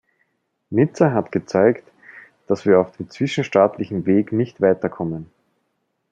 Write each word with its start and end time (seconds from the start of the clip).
Nizza 0.71 1.13
hat 1.13 1.31
gezeigt, 1.31 1.87
dass 2.47 2.65
wir 2.65 2.79
auf 2.79 2.97
dem 2.97 3.11
zwischenstaatlichen 3.11 4.07
Weg 4.07 4.31
nicht 4.31 4.59
weiterkommen. 4.59 5.29